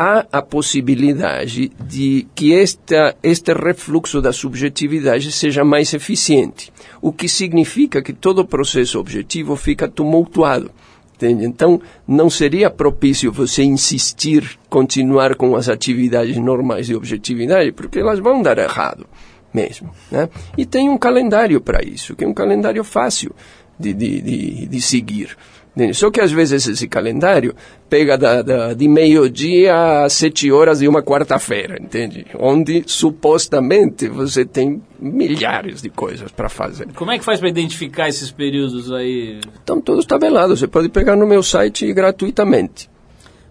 [0.00, 6.72] há a possibilidade de que esta, este refluxo da subjetividade seja mais eficiente,
[7.02, 10.70] o que significa que todo o processo objetivo fica tumultuado.
[11.14, 11.44] Entende?
[11.44, 18.20] Então, não seria propício você insistir, continuar com as atividades normais de objetividade, porque elas
[18.20, 19.06] vão dar errado
[19.52, 19.90] mesmo.
[20.10, 20.30] Né?
[20.56, 23.34] E tem um calendário para isso, que é um calendário fácil
[23.78, 25.36] de, de, de, de seguir.
[25.76, 25.94] Entende?
[25.94, 27.54] Só que às vezes esse calendário
[27.88, 32.26] pega da, da, de meio-dia às sete horas de uma quarta-feira, entende?
[32.38, 36.88] Onde supostamente você tem milhares de coisas para fazer.
[36.94, 39.38] Como é que faz para identificar esses períodos aí?
[39.54, 42.90] Estão todos tabelados, você pode pegar no meu site gratuitamente.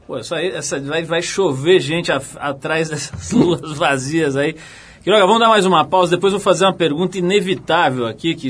[0.06, 4.56] Pô, essa, aí- essa vai, vai chover gente a- atrás dessas luas vazias aí.
[5.04, 8.50] Quiroga, vamos dar mais uma pausa, depois vou fazer uma pergunta inevitável aqui, que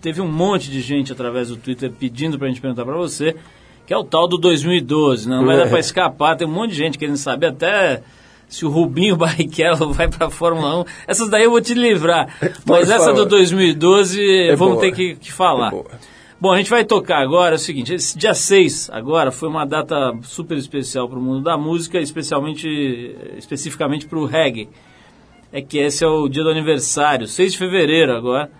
[0.00, 3.36] teve um monte de gente através do Twitter pedindo pra gente perguntar pra você,
[3.86, 5.36] que é o tal do 2012, né?
[5.36, 8.02] Não vai dar pra escapar, tem um monte de gente querendo saber até
[8.48, 10.84] se o Rubinho Barrichello vai pra Fórmula 1.
[11.06, 12.28] Essas daí eu vou te livrar,
[12.66, 14.80] mas essa do 2012 vamos boa.
[14.80, 15.72] ter que, que falar.
[15.72, 16.18] É.
[16.40, 19.64] Bom, a gente vai tocar agora é o seguinte, esse dia 6 agora foi uma
[19.64, 22.68] data super especial para o mundo da música, especialmente
[23.36, 24.68] especificamente para o reggae.
[25.52, 28.50] É que esse é o dia do aniversário, 6 de fevereiro agora.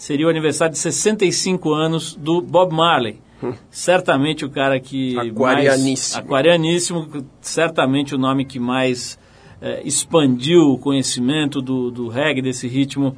[0.00, 3.18] Seria o aniversário de 65 anos do Bob Marley.
[3.70, 6.20] Certamente o cara que mais Aquarianíssimo.
[6.22, 7.08] aquarianíssimo,
[7.40, 9.18] certamente o nome que mais
[9.60, 13.14] eh, expandiu o conhecimento do, do reggae, desse ritmo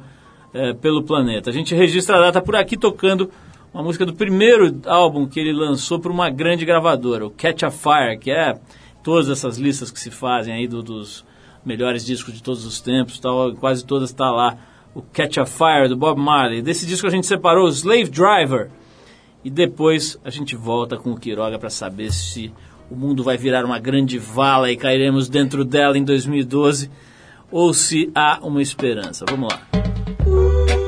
[0.53, 1.49] eh, pelo planeta.
[1.49, 3.29] A gente registra a data por aqui tocando
[3.73, 7.71] uma música do primeiro álbum que ele lançou para uma grande gravadora, o Catch a
[7.71, 8.59] Fire, que é
[9.03, 11.23] todas essas listas que se fazem aí do- dos
[11.65, 14.57] melhores discos de todos os tempos, tal, quase todas está lá
[14.95, 16.61] o Catch a Fire do Bob Marley.
[16.61, 18.69] Desse disco a gente separou o Slave Driver
[19.43, 22.51] e depois a gente volta com o Quiroga para saber se
[22.89, 26.89] o mundo vai virar uma grande vala e cairemos dentro dela em 2012
[27.51, 29.25] ou se há uma esperança.
[29.27, 30.82] Vamos lá.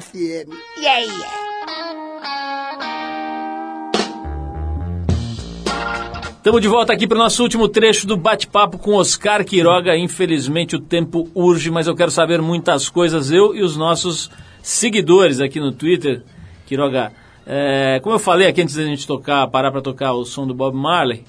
[0.00, 0.52] FM.
[0.78, 1.46] Yeah, yeah.
[6.36, 9.96] Estamos de volta aqui para o nosso último trecho do bate-papo com Oscar Quiroga.
[9.96, 14.30] Infelizmente o tempo urge, mas eu quero saber muitas coisas, eu e os nossos
[14.62, 16.22] seguidores aqui no Twitter.
[16.66, 17.12] Quiroga,
[17.46, 20.54] é, como eu falei aqui antes da gente tocar, parar para tocar o som do
[20.54, 21.24] Bob Marley,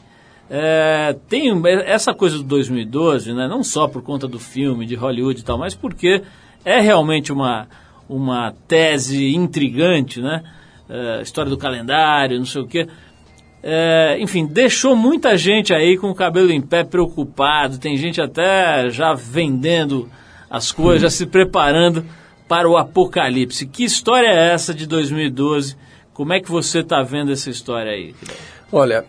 [0.50, 1.52] é, tem
[1.86, 5.58] essa coisa do 2012, né, não só por conta do filme, de Hollywood e tal,
[5.58, 6.22] mas porque
[6.64, 7.68] é realmente uma,
[8.10, 10.44] uma tese intrigante, né?
[10.90, 12.88] É, história do calendário, não sei o quê.
[13.62, 17.78] É, enfim, deixou muita gente aí com o cabelo em pé preocupado.
[17.78, 20.10] Tem gente até já vendendo
[20.50, 22.06] as coisas, já se preparando
[22.48, 23.66] para o apocalipse.
[23.66, 25.76] Que história é essa de 2012?
[26.14, 28.16] Como é que você está vendo essa história aí?
[28.72, 29.06] Olha,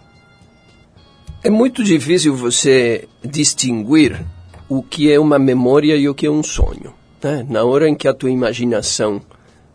[1.42, 4.26] é muito difícil você distinguir
[4.68, 6.92] o que é uma memória e o que é um sonho.
[7.23, 7.47] Né?
[7.49, 9.21] Na hora em que a tua imaginação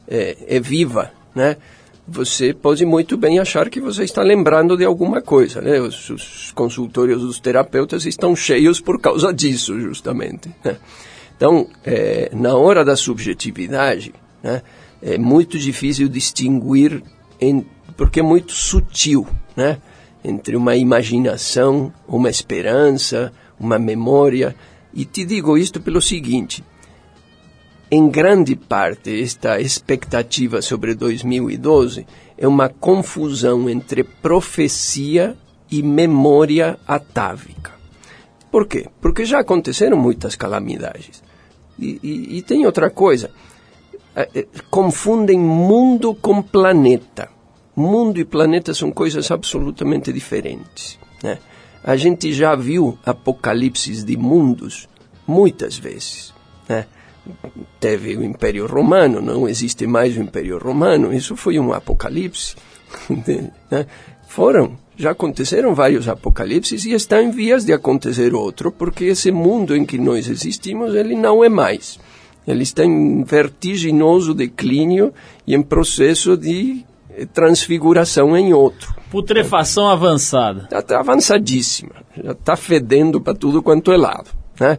[0.07, 1.57] é, é viva, né?
[2.07, 5.61] você pode muito bem achar que você está lembrando de alguma coisa.
[5.61, 5.79] Né?
[5.79, 10.49] Os, os consultórios dos terapeutas estão cheios por causa disso, justamente.
[10.63, 10.77] Né?
[11.35, 14.61] Então, é, na hora da subjetividade, né,
[15.01, 17.03] é muito difícil distinguir,
[17.39, 17.65] em,
[17.97, 19.79] porque é muito sutil, né,
[20.23, 24.55] entre uma imaginação, uma esperança, uma memória.
[24.93, 26.63] E te digo isto pelo seguinte:
[27.93, 35.37] em grande parte, esta expectativa sobre 2012 é uma confusão entre profecia
[35.69, 37.71] e memória atávica.
[38.51, 38.87] Por quê?
[38.99, 41.21] Porque já aconteceram muitas calamidades.
[41.77, 43.29] E, e, e tem outra coisa.
[44.71, 47.29] Confundem mundo com planeta.
[47.75, 50.97] Mundo e planeta são coisas absolutamente diferentes.
[51.21, 51.37] Né?
[51.83, 54.89] A gente já viu apocalipses de mundos
[55.27, 56.33] muitas vezes.
[56.67, 56.87] Né?
[57.79, 62.55] Teve o Império Romano, não existe mais o Império Romano, isso foi um apocalipse.
[63.69, 63.85] né?
[64.27, 69.75] Foram, já aconteceram vários apocalipses e está em vias de acontecer outro, porque esse mundo
[69.75, 71.99] em que nós existimos, ele não é mais.
[72.47, 75.13] Ele está em vertiginoso declínio
[75.47, 76.85] e em processo de
[77.33, 78.93] transfiguração em outro.
[79.09, 80.63] Putrefação avançada.
[80.63, 84.29] Está tá avançadíssima, já está fedendo para tudo quanto é lado.
[84.59, 84.77] Né?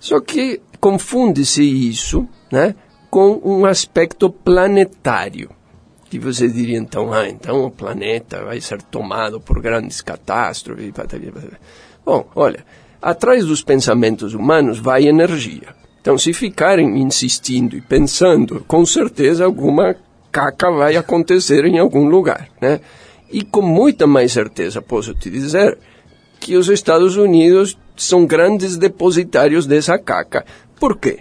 [0.00, 2.74] Só que confunde-se isso né,
[3.10, 5.50] com um aspecto planetário.
[6.08, 10.90] Que você diria então, ah, então o planeta vai ser tomado por grandes catástrofes.
[12.02, 12.64] Bom, olha,
[13.02, 15.76] atrás dos pensamentos humanos vai energia.
[16.00, 19.94] Então, se ficarem insistindo e pensando, com certeza alguma
[20.32, 22.80] caca vai acontecer em algum lugar, né?
[23.30, 25.76] E com muita mais certeza posso te dizer
[26.40, 30.44] que os Estados Unidos são grandes depositários dessa caca.
[30.78, 31.20] Por quê?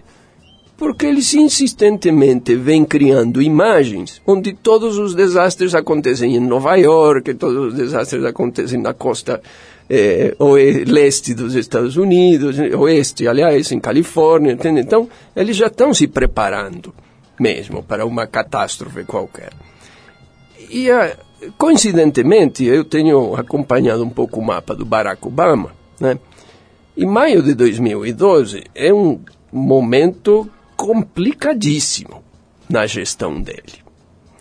[0.78, 7.70] Porque eles insistentemente vêm criando imagens onde todos os desastres acontecem em Nova York, todos
[7.70, 9.42] os desastres acontecem na costa
[9.90, 10.36] eh,
[10.86, 14.82] leste dos Estados Unidos, oeste, aliás, em Califórnia, entende?
[14.82, 16.94] Então, eles já estão se preparando
[17.40, 19.52] mesmo para uma catástrofe qualquer.
[20.70, 21.16] E, uh,
[21.58, 26.18] coincidentemente, eu tenho acompanhado um pouco o mapa do Barack Obama, né?
[26.96, 29.20] E maio de 2012 é um
[29.58, 32.24] momento complicadíssimo
[32.70, 33.84] na gestão dele.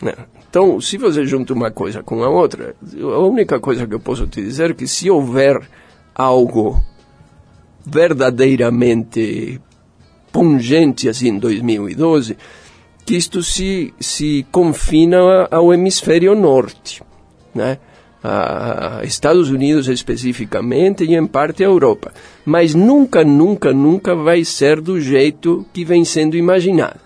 [0.00, 0.14] Né?
[0.48, 4.26] Então, se você junta uma coisa com a outra, a única coisa que eu posso
[4.26, 5.60] te dizer é que se houver
[6.14, 6.82] algo
[7.84, 9.60] verdadeiramente
[10.32, 12.36] pungente assim em 2012,
[13.04, 17.02] que isto se, se confina ao hemisfério norte,
[17.54, 17.78] né?
[18.28, 22.12] A Estados Unidos especificamente e em parte a Europa.
[22.44, 26.98] Mas nunca, nunca, nunca vai ser do jeito que vem sendo imaginado.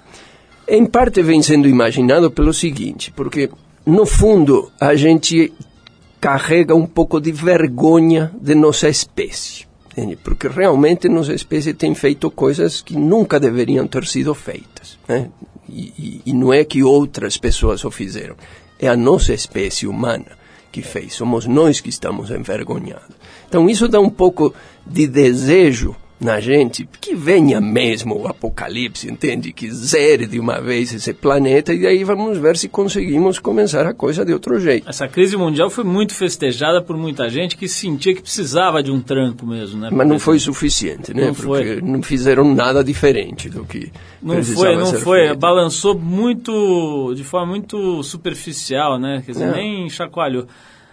[0.66, 3.50] Em parte vem sendo imaginado pelo seguinte, porque
[3.84, 5.52] no fundo a gente
[6.20, 9.68] carrega um pouco de vergonha de nossa espécie.
[9.92, 10.16] Entende?
[10.16, 14.98] Porque realmente nossa espécie tem feito coisas que nunca deveriam ter sido feitas.
[15.08, 15.28] Né?
[15.68, 18.36] E, e, e não é que outras pessoas o fizeram,
[18.78, 20.39] é a nossa espécie humana
[20.70, 23.16] que fez, somos nós que estamos envergonhados.
[23.48, 24.54] Então isso dá um pouco
[24.86, 29.52] de desejo na gente que venha mesmo o apocalipse, entende?
[29.52, 33.94] Que zere de uma vez esse planeta e aí vamos ver se conseguimos começar a
[33.94, 34.88] coisa de outro jeito.
[34.88, 39.00] Essa crise mundial foi muito festejada por muita gente que sentia que precisava de um
[39.00, 39.88] tranco mesmo, né?
[39.90, 41.26] Mas não foi suficiente, né?
[41.28, 41.80] Não Porque foi.
[41.80, 43.90] não fizeram nada diferente do que
[44.22, 45.26] Não foi, não foi.
[45.28, 45.38] feito.
[45.38, 49.22] Balançou muito, de forma muito superficial, né?
[49.24, 49.54] Quer dizer, Não.
[49.54, 50.46] nem chacoalhou.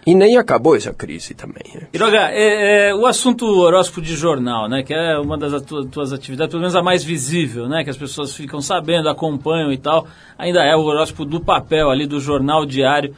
[0.08, 1.62] E nem acabou essa crise também.
[1.74, 1.82] né?
[1.92, 6.50] Quiroga, é, é, o assunto horóscopo de jornal, né, que é uma das tuas atividades,
[6.50, 10.06] pelo menos a mais visível, né, que as pessoas ficam sabendo, acompanham e tal,
[10.38, 13.14] ainda é o horóscopo do papel ali, do jornal diário,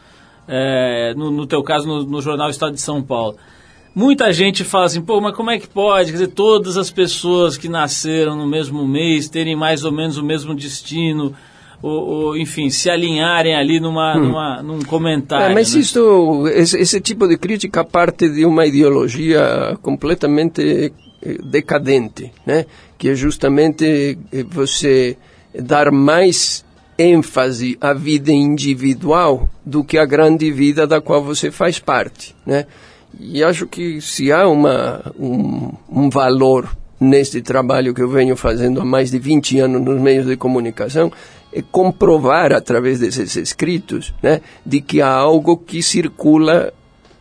[0.49, 3.36] é, no, no teu caso, no, no jornal Estado de São Paulo.
[3.95, 6.07] Muita gente fala assim, pô, mas como é que pode?
[6.07, 10.24] Quer dizer, todas as pessoas que nasceram no mesmo mês terem mais ou menos o
[10.24, 11.36] mesmo destino,
[11.83, 15.53] ou, ou, enfim, se alinharem ali numa, numa, num comentário.
[15.53, 15.81] É, mas né?
[15.81, 22.66] isto, esse, esse tipo de crítica parte de uma ideologia completamente eh, decadente, né?
[22.99, 25.16] que é justamente eh, você
[25.59, 26.64] dar mais
[26.99, 32.37] ênfase à vida individual do que à grande vida da qual você faz parte.
[32.45, 32.66] Né?
[33.18, 36.68] E acho que se há uma, um, um valor
[37.01, 41.11] neste trabalho que eu venho fazendo há mais de 20 anos nos meios de comunicação,
[41.70, 46.72] comprovar através desses escritos né, de que há algo que circula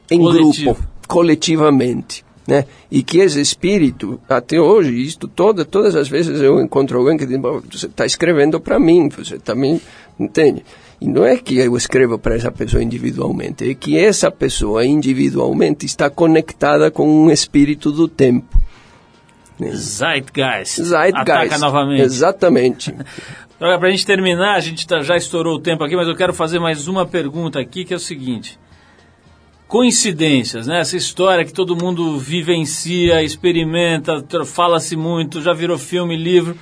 [0.10, 0.74] em Coletivo.
[0.74, 2.26] grupo, coletivamente.
[2.48, 2.66] Né?
[2.90, 7.26] E que esse espírito, até hoje, isto toda, todas as vezes eu encontro alguém que
[7.26, 9.80] diz, "Bom, você está escrevendo para mim, você também,
[10.20, 10.64] entende?
[11.00, 15.86] E não é que eu escrevo para essa pessoa individualmente, é que essa pessoa individualmente
[15.86, 18.60] está conectada com um espírito do tempo.
[19.62, 20.82] Zeitgeist.
[20.82, 21.18] Zeitgeist.
[21.18, 22.02] Ataca novamente.
[22.02, 22.96] Exatamente.
[23.60, 26.34] Olha, pra gente terminar, a gente tá- já estourou o tempo aqui, mas eu quero
[26.34, 28.58] fazer mais uma pergunta aqui, que é o seguinte.
[29.68, 30.80] Coincidências, né?
[30.80, 36.58] Essa história que todo mundo vivencia, experimenta, fala-se muito, já virou filme, livro.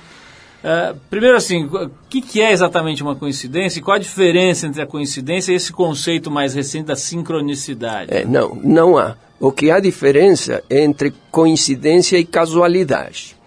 [0.62, 4.82] É, primeiro assim, o que, que é exatamente uma coincidência e qual a diferença entre
[4.82, 8.12] a coincidência e esse conceito mais recente da sincronicidade?
[8.12, 9.14] É, não, não há.
[9.38, 13.37] O que há diferença é entre coincidência e casualidade.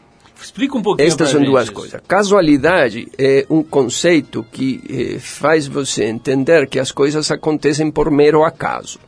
[0.41, 1.73] Explica um pouquinho Estas são duas isso.
[1.73, 2.01] coisas.
[2.07, 8.43] Casualidade é um conceito que eh, faz você entender que as coisas acontecem por mero
[8.43, 8.99] acaso.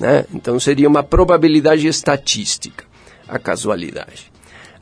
[0.00, 0.24] Né?
[0.34, 2.84] Então seria uma probabilidade estatística,
[3.28, 4.32] a casualidade.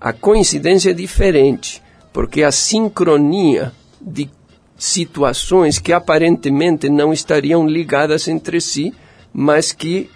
[0.00, 1.82] A coincidência é diferente,
[2.12, 4.30] porque a sincronia de
[4.78, 8.94] situações que aparentemente não estariam ligadas entre si,
[9.32, 10.08] mas que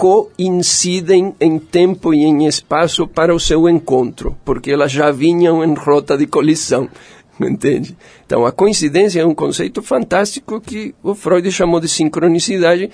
[0.00, 5.74] coincidem em tempo e em espaço para o seu encontro, porque elas já vinham em
[5.74, 6.88] rota de colisão,
[7.38, 7.94] entende?
[8.24, 12.88] Então, a coincidência é um conceito fantástico que o Freud chamou de sincronicidade.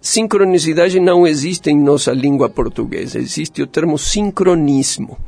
[0.00, 5.18] Sincronicidade não existe em nossa língua portuguesa, existe o termo sincronismo.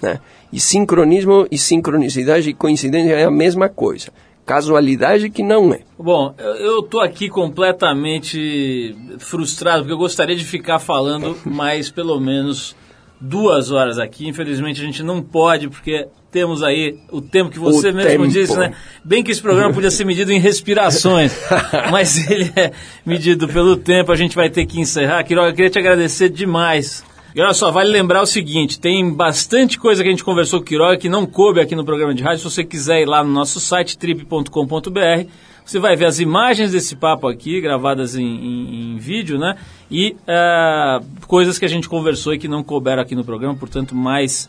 [0.00, 0.20] Né?
[0.52, 4.12] E sincronismo e sincronicidade e coincidência é a mesma coisa.
[4.54, 5.80] Casualidade que não é.
[5.96, 12.74] Bom, eu- tô aqui completamente frustrado, porque eu gostaria de ficar falando mais pelo menos
[13.20, 14.26] duas horas aqui.
[14.26, 18.28] Infelizmente a gente não pode, porque temos aí o tempo que você O mesmo tempo.
[18.28, 18.72] disse, né?
[19.04, 21.32] Bem que esse programa podia ser medido em respirações,
[21.92, 22.72] mas ele é
[23.06, 25.22] medido pelo tempo, a gente vai ter que encerrar.
[25.24, 27.04] Quiroga, eu queria te agradecer demais.
[27.34, 30.64] E olha só, vale lembrar o seguinte: tem bastante coisa que a gente conversou com
[30.64, 32.38] o Quiroga que não coube aqui no programa de rádio.
[32.38, 35.28] Se você quiser ir lá no nosso site, trip.com.br,
[35.64, 39.56] você vai ver as imagens desse papo aqui, gravadas em, em- em vídeo, né?
[39.90, 43.94] E ah, coisas que a gente conversou e que não couberam aqui no programa, portanto,
[43.94, 44.48] mais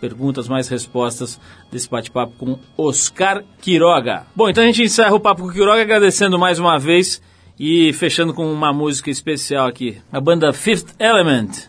[0.00, 1.40] perguntas, mais respostas
[1.72, 4.24] desse bate-papo com Oscar Quiroga.
[4.34, 7.22] Bom, então a gente encerra o papo com o Quiroga agradecendo mais uma vez
[7.58, 9.96] e fechando com uma música especial aqui.
[10.12, 11.68] A banda Fifth Element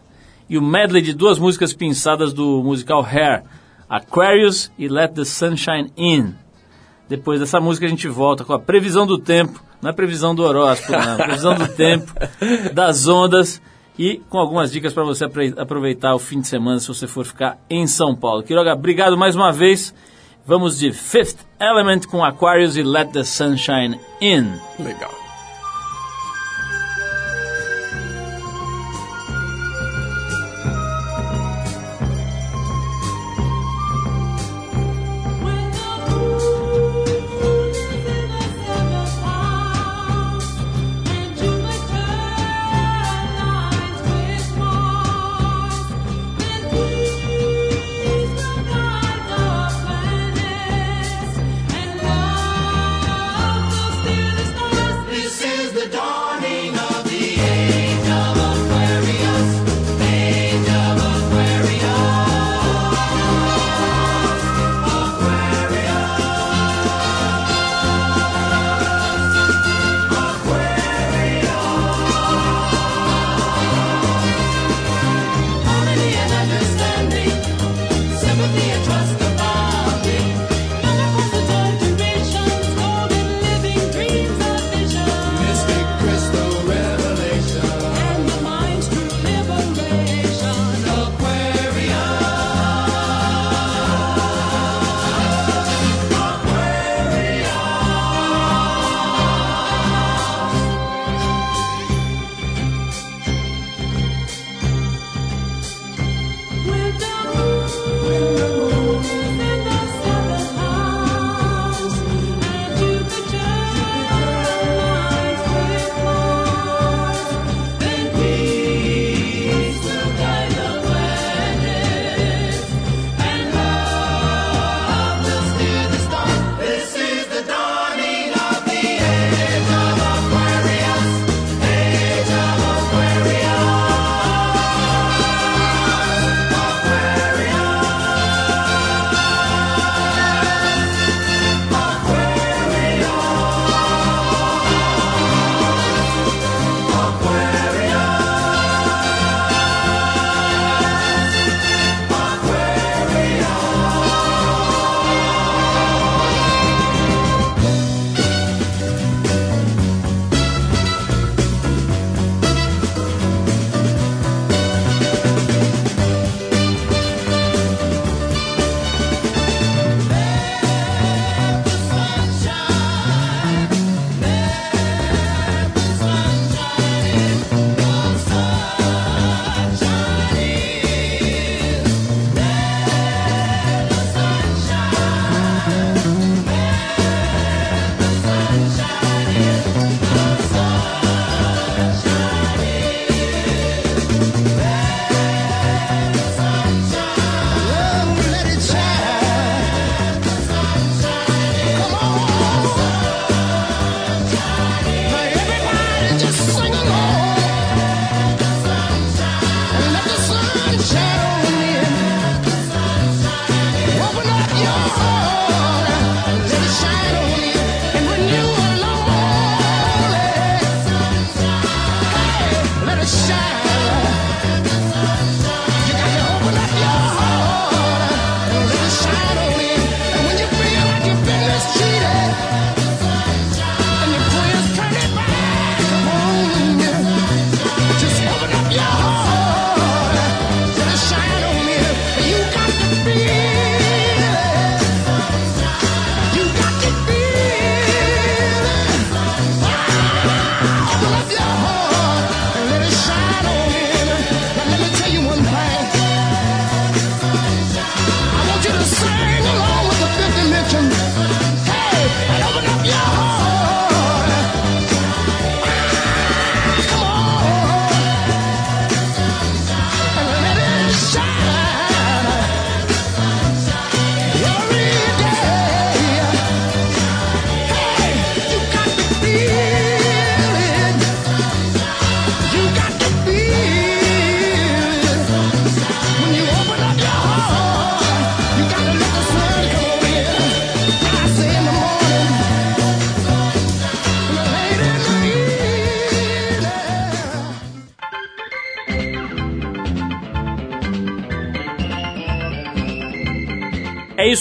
[0.50, 3.43] e o medley de duas músicas pinçadas do musical Hair,
[3.89, 6.34] Aquarius e Let the Sunshine In.
[7.10, 10.43] Depois dessa música a gente volta com a previsão do tempo, não é previsão do
[10.43, 12.14] horóscopo, não, é previsão do tempo,
[12.74, 13.62] das ondas
[13.98, 15.26] e com algumas dicas para você
[15.58, 18.43] aproveitar o fim de semana se você for ficar em São Paulo.
[18.43, 19.93] Quiroga, obrigado mais uma vez.
[20.45, 24.54] Vamos de Fifth Element com Aquarius e Let the Sunshine In.
[24.80, 25.27] Legal.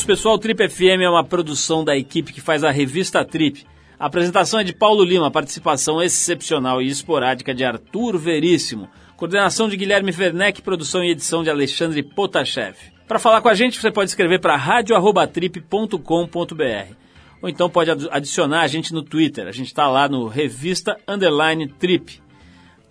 [0.06, 0.38] Pessoal.
[0.38, 3.66] Trip FM é uma produção da equipe que faz a revista Trip.
[3.98, 8.88] A apresentação é de Paulo Lima, participação excepcional e esporádica de Arthur Veríssimo.
[9.16, 12.76] Coordenação de Guilherme Werneck, produção e edição de Alexandre Potashev.
[13.08, 16.94] Para falar com a gente, você pode escrever para radio@trip.com.br.
[17.42, 19.46] Ou então pode adi- adicionar a gente no Twitter.
[19.46, 22.20] A gente está lá no Revista Underline Trip.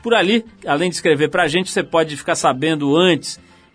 [0.01, 3.39] Por ali, além de escrever para a gente, você pode ficar sabendo antes